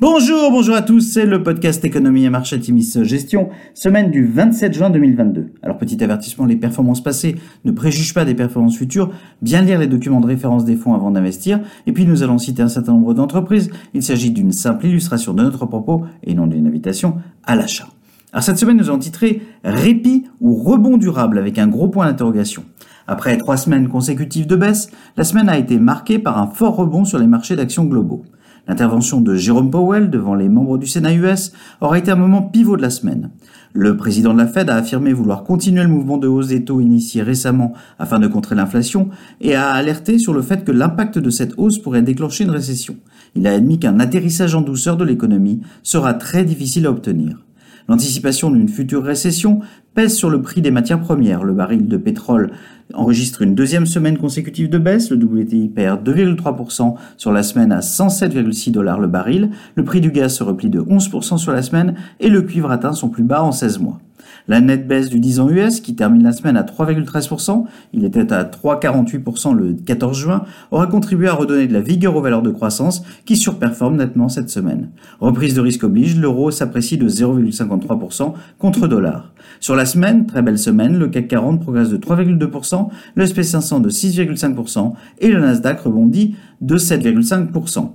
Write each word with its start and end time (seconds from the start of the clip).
Bonjour, 0.00 0.50
bonjour 0.50 0.74
à 0.74 0.82
tous, 0.82 1.02
c'est 1.02 1.24
le 1.24 1.44
podcast 1.44 1.84
Économie 1.84 2.24
et 2.24 2.30
Marché 2.30 2.58
Timis 2.58 2.94
Gestion, 3.04 3.50
semaine 3.74 4.10
du 4.10 4.26
27 4.26 4.74
juin 4.74 4.90
2022. 4.90 5.52
Alors 5.62 5.78
petit 5.78 6.02
avertissement, 6.02 6.46
les 6.46 6.56
performances 6.56 7.00
passées 7.00 7.36
ne 7.64 7.70
préjugent 7.70 8.12
pas 8.12 8.24
des 8.24 8.34
performances 8.34 8.76
futures, 8.76 9.12
bien 9.40 9.62
lire 9.62 9.78
les 9.78 9.86
documents 9.86 10.20
de 10.20 10.26
référence 10.26 10.64
des 10.64 10.74
fonds 10.74 10.94
avant 10.94 11.12
d'investir, 11.12 11.60
et 11.86 11.92
puis 11.92 12.06
nous 12.06 12.24
allons 12.24 12.38
citer 12.38 12.60
un 12.60 12.68
certain 12.68 12.90
nombre 12.90 13.14
d'entreprises, 13.14 13.70
il 13.94 14.02
s'agit 14.02 14.32
d'une 14.32 14.50
simple 14.50 14.86
illustration 14.86 15.32
de 15.32 15.44
notre 15.44 15.64
propos 15.64 16.02
et 16.24 16.34
non 16.34 16.48
d'une 16.48 16.66
invitation 16.66 17.18
à 17.44 17.54
l'achat. 17.54 17.86
Alors 18.32 18.42
cette 18.42 18.58
semaine 18.58 18.78
nous 18.78 18.88
avons 18.88 18.98
titré 18.98 19.42
Répit 19.62 20.24
ou 20.40 20.56
rebond 20.56 20.96
durable 20.96 21.38
avec 21.38 21.56
un 21.56 21.68
gros 21.68 21.86
point 21.86 22.06
d'interrogation. 22.06 22.64
Après 23.06 23.38
trois 23.38 23.56
semaines 23.56 23.88
consécutives 23.88 24.48
de 24.48 24.56
baisse, 24.56 24.90
la 25.16 25.22
semaine 25.22 25.48
a 25.48 25.56
été 25.56 25.78
marquée 25.78 26.18
par 26.18 26.36
un 26.38 26.48
fort 26.48 26.74
rebond 26.74 27.04
sur 27.04 27.20
les 27.20 27.28
marchés 27.28 27.54
d'actions 27.54 27.84
globaux. 27.84 28.24
L'intervention 28.66 29.20
de 29.20 29.34
Jérôme 29.34 29.70
Powell 29.70 30.08
devant 30.08 30.34
les 30.34 30.48
membres 30.48 30.78
du 30.78 30.86
Sénat 30.86 31.12
US 31.14 31.52
aura 31.82 31.98
été 31.98 32.10
un 32.10 32.16
moment 32.16 32.40
pivot 32.40 32.78
de 32.78 32.82
la 32.82 32.88
semaine. 32.88 33.30
Le 33.74 33.96
président 33.96 34.32
de 34.32 34.38
la 34.38 34.46
Fed 34.46 34.70
a 34.70 34.76
affirmé 34.76 35.12
vouloir 35.12 35.44
continuer 35.44 35.82
le 35.82 35.88
mouvement 35.88 36.16
de 36.16 36.28
hausse 36.28 36.48
des 36.48 36.64
taux 36.64 36.80
initié 36.80 37.22
récemment 37.22 37.74
afin 37.98 38.18
de 38.18 38.26
contrer 38.26 38.54
l'inflation 38.54 39.10
et 39.42 39.54
a 39.54 39.70
alerté 39.70 40.18
sur 40.18 40.32
le 40.32 40.40
fait 40.40 40.64
que 40.64 40.72
l'impact 40.72 41.18
de 41.18 41.30
cette 41.30 41.54
hausse 41.58 41.78
pourrait 41.78 42.00
déclencher 42.00 42.44
une 42.44 42.50
récession. 42.50 42.96
Il 43.34 43.46
a 43.46 43.52
admis 43.52 43.78
qu'un 43.78 44.00
atterrissage 44.00 44.54
en 44.54 44.62
douceur 44.62 44.96
de 44.96 45.04
l'économie 45.04 45.60
sera 45.82 46.14
très 46.14 46.44
difficile 46.44 46.86
à 46.86 46.90
obtenir. 46.90 47.44
L'anticipation 47.86 48.50
d'une 48.50 48.68
future 48.68 49.04
récession 49.04 49.60
pèse 49.94 50.14
sur 50.14 50.30
le 50.30 50.42
prix 50.42 50.60
des 50.60 50.70
matières 50.70 51.00
premières. 51.00 51.44
Le 51.44 51.52
baril 51.52 51.88
de 51.88 51.96
pétrole 51.96 52.50
enregistre 52.92 53.42
une 53.42 53.54
deuxième 53.54 53.86
semaine 53.86 54.18
consécutive 54.18 54.68
de 54.68 54.78
baisse. 54.78 55.10
Le 55.10 55.16
WTI 55.16 55.68
perd 55.68 56.06
2,3% 56.08 56.94
sur 57.16 57.32
la 57.32 57.42
semaine 57.42 57.72
à 57.72 57.80
107,6 57.80 58.72
dollars 58.72 59.00
le 59.00 59.06
baril. 59.06 59.50
Le 59.74 59.84
prix 59.84 60.00
du 60.00 60.10
gaz 60.10 60.34
se 60.34 60.42
replie 60.42 60.70
de 60.70 60.80
11% 60.80 61.38
sur 61.38 61.52
la 61.52 61.62
semaine 61.62 61.94
et 62.20 62.28
le 62.28 62.42
cuivre 62.42 62.70
atteint 62.70 62.92
son 62.92 63.08
plus 63.08 63.24
bas 63.24 63.42
en 63.42 63.52
16 63.52 63.78
mois. 63.78 64.00
La 64.48 64.60
nette 64.60 64.86
baisse 64.86 65.08
du 65.08 65.20
10 65.20 65.40
ans 65.40 65.48
US, 65.48 65.80
qui 65.80 65.94
termine 65.94 66.22
la 66.22 66.32
semaine 66.32 66.56
à 66.56 66.62
3,13%, 66.62 67.64
il 67.92 68.04
était 68.04 68.32
à 68.32 68.44
3,48% 68.44 69.54
le 69.54 69.74
14 69.74 70.18
juin, 70.18 70.44
aura 70.70 70.86
contribué 70.86 71.28
à 71.28 71.34
redonner 71.34 71.66
de 71.66 71.72
la 71.72 71.80
vigueur 71.80 72.16
aux 72.16 72.20
valeurs 72.20 72.42
de 72.42 72.50
croissance 72.50 73.02
qui 73.24 73.36
surperforment 73.36 73.96
nettement 73.96 74.28
cette 74.28 74.50
semaine. 74.50 74.90
Reprise 75.20 75.54
de 75.54 75.60
risque 75.60 75.84
oblige, 75.84 76.16
l'euro 76.16 76.50
s'apprécie 76.50 76.98
de 76.98 77.08
0,53% 77.08 78.34
contre 78.58 78.88
dollar. 78.88 79.32
Sur 79.60 79.76
la 79.76 79.86
semaine, 79.86 80.26
très 80.26 80.42
belle 80.42 80.58
semaine, 80.58 80.98
le 80.98 81.08
CAC 81.08 81.28
40 81.28 81.60
progresse 81.60 81.90
de 81.90 81.96
3,2%, 81.96 82.88
le 83.14 83.24
SP500 83.24 83.80
de 83.80 83.90
6,5% 83.90 84.92
et 85.20 85.28
le 85.28 85.40
Nasdaq 85.40 85.80
rebondit 85.80 86.36
de 86.60 86.76
7,5%. 86.76 87.92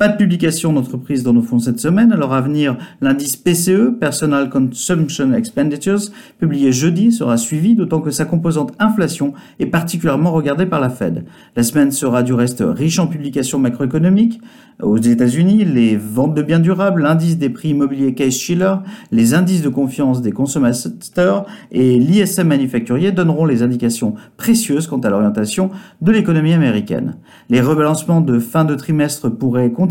Pas 0.00 0.08
de 0.08 0.16
publication 0.16 0.72
d'entreprise 0.72 1.22
dans 1.22 1.34
nos 1.34 1.42
fonds 1.42 1.58
cette 1.58 1.78
semaine. 1.78 2.10
Alors 2.10 2.32
à 2.32 2.40
venir, 2.40 2.78
l'indice 3.02 3.36
PCE, 3.36 3.98
Personal 4.00 4.48
Consumption 4.48 5.34
Expenditures, 5.34 6.00
publié 6.38 6.72
jeudi, 6.72 7.12
sera 7.12 7.36
suivi, 7.36 7.74
d'autant 7.74 8.00
que 8.00 8.10
sa 8.10 8.24
composante 8.24 8.72
inflation 8.78 9.34
est 9.58 9.66
particulièrement 9.66 10.32
regardée 10.32 10.64
par 10.64 10.80
la 10.80 10.88
Fed. 10.88 11.26
La 11.54 11.62
semaine 11.62 11.92
sera 11.92 12.22
du 12.22 12.32
reste 12.32 12.64
riche 12.66 12.98
en 12.98 13.08
publications 13.08 13.58
macroéconomiques. 13.58 14.40
Aux 14.82 14.96
États-Unis, 14.96 15.66
les 15.66 15.98
ventes 15.98 16.34
de 16.34 16.40
biens 16.40 16.60
durables, 16.60 17.02
l'indice 17.02 17.36
des 17.36 17.50
prix 17.50 17.68
immobiliers 17.68 18.14
Case-Shiller, 18.14 18.76
les 19.12 19.34
indices 19.34 19.60
de 19.60 19.68
confiance 19.68 20.22
des 20.22 20.32
consommateurs 20.32 21.44
et 21.72 21.98
l'ISM 21.98 22.48
manufacturier 22.48 23.12
donneront 23.12 23.44
les 23.44 23.62
indications 23.62 24.14
précieuses 24.38 24.86
quant 24.86 25.00
à 25.00 25.10
l'orientation 25.10 25.68
de 26.00 26.10
l'économie 26.10 26.54
américaine. 26.54 27.16
Les 27.50 27.60
rebalancements 27.60 28.22
de 28.22 28.38
fin 28.38 28.64
de 28.64 28.74
trimestre 28.74 29.28
pourraient 29.28 29.70
continuer 29.70 29.89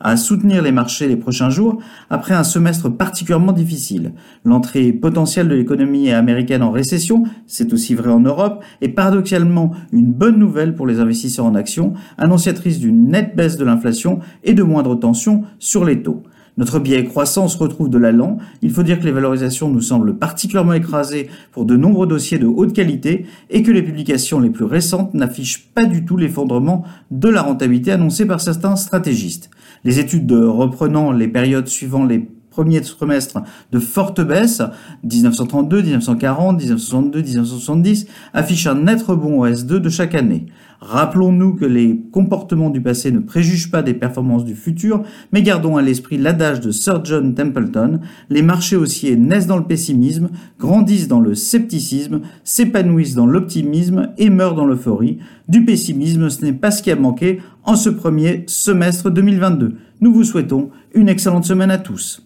à 0.00 0.16
soutenir 0.16 0.62
les 0.62 0.72
marchés 0.72 1.08
les 1.08 1.16
prochains 1.16 1.50
jours 1.50 1.78
après 2.10 2.34
un 2.34 2.44
semestre 2.44 2.88
particulièrement 2.88 3.52
difficile. 3.52 4.12
L'entrée 4.44 4.92
potentielle 4.92 5.48
de 5.48 5.54
l'économie 5.54 6.10
américaine 6.10 6.62
en 6.62 6.70
récession, 6.70 7.24
c'est 7.46 7.72
aussi 7.72 7.94
vrai 7.94 8.10
en 8.10 8.20
Europe, 8.20 8.64
est 8.80 8.88
paradoxalement 8.88 9.72
une 9.92 10.12
bonne 10.12 10.38
nouvelle 10.38 10.74
pour 10.74 10.86
les 10.86 11.00
investisseurs 11.00 11.46
en 11.46 11.54
actions, 11.54 11.94
annonciatrice 12.18 12.78
d'une 12.78 13.08
nette 13.08 13.36
baisse 13.36 13.56
de 13.56 13.64
l'inflation 13.64 14.20
et 14.42 14.54
de 14.54 14.62
moindres 14.62 14.98
tensions 14.98 15.42
sur 15.58 15.84
les 15.84 16.02
taux. 16.02 16.22
Notre 16.56 16.78
biais 16.78 17.04
croissant 17.04 17.48
se 17.48 17.58
retrouve 17.58 17.90
de 17.90 17.98
l'allant. 17.98 18.38
Il 18.62 18.70
faut 18.70 18.82
dire 18.82 18.98
que 18.98 19.04
les 19.04 19.12
valorisations 19.12 19.68
nous 19.68 19.82
semblent 19.82 20.16
particulièrement 20.16 20.72
écrasées 20.72 21.28
pour 21.52 21.66
de 21.66 21.76
nombreux 21.76 22.06
dossiers 22.06 22.38
de 22.38 22.46
haute 22.46 22.72
qualité 22.72 23.26
et 23.50 23.62
que 23.62 23.70
les 23.70 23.82
publications 23.82 24.40
les 24.40 24.48
plus 24.48 24.64
récentes 24.64 25.12
n'affichent 25.12 25.68
pas 25.74 25.84
du 25.84 26.04
tout 26.04 26.16
l'effondrement 26.16 26.84
de 27.10 27.28
la 27.28 27.42
rentabilité 27.42 27.92
annoncée 27.92 28.24
par 28.24 28.40
certains 28.40 28.76
stratégistes. 28.76 29.50
Les 29.84 29.98
études 29.98 30.26
de 30.26 30.42
reprenant 30.42 31.12
les 31.12 31.28
périodes 31.28 31.68
suivant 31.68 32.04
les 32.04 32.26
premiers 32.56 32.80
trimestres 32.80 33.42
de 33.70 33.78
forte 33.78 34.22
baisse, 34.22 34.62
1932, 35.04 35.82
1940, 35.82 36.56
1962, 36.56 37.20
1970, 37.20 38.06
affichent 38.32 38.66
un 38.66 38.76
net 38.76 39.02
rebond 39.02 39.40
au 39.40 39.46
S2 39.46 39.76
de 39.76 39.90
chaque 39.90 40.14
année. 40.14 40.46
Rappelons-nous 40.80 41.54
que 41.54 41.66
les 41.66 42.00
comportements 42.12 42.70
du 42.70 42.80
passé 42.80 43.10
ne 43.10 43.18
préjugent 43.18 43.70
pas 43.70 43.82
des 43.82 43.92
performances 43.92 44.46
du 44.46 44.54
futur, 44.54 45.02
mais 45.32 45.42
gardons 45.42 45.76
à 45.76 45.82
l'esprit 45.82 46.16
l'adage 46.16 46.60
de 46.60 46.70
Sir 46.70 47.04
John 47.04 47.34
Templeton, 47.34 48.00
les 48.30 48.42
marchés 48.42 48.76
haussiers 48.76 49.16
naissent 49.16 49.46
dans 49.46 49.58
le 49.58 49.64
pessimisme, 49.64 50.30
grandissent 50.58 51.08
dans 51.08 51.20
le 51.20 51.34
scepticisme, 51.34 52.20
s'épanouissent 52.42 53.14
dans 53.14 53.26
l'optimisme 53.26 54.12
et 54.16 54.30
meurent 54.30 54.54
dans 54.54 54.66
l'euphorie. 54.66 55.18
Du 55.46 55.64
pessimisme, 55.66 56.30
ce 56.30 56.42
n'est 56.42 56.54
pas 56.54 56.70
ce 56.70 56.82
qui 56.82 56.90
a 56.90 56.96
manqué 56.96 57.40
en 57.64 57.76
ce 57.76 57.90
premier 57.90 58.44
semestre 58.46 59.10
2022. 59.10 59.76
Nous 60.00 60.12
vous 60.12 60.24
souhaitons 60.24 60.70
une 60.94 61.08
excellente 61.08 61.44
semaine 61.44 61.70
à 61.70 61.78
tous. 61.78 62.25